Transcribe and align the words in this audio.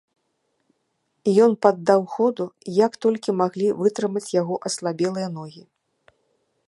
Ён 1.43 1.51
паддаў 1.65 2.01
ходу 2.13 2.43
як 2.85 2.97
толькі 3.07 3.37
маглі 3.43 3.67
вытрымаць 3.83 4.27
яго 4.41 4.55
аслабелыя 4.71 5.27
ногі. 5.39 5.63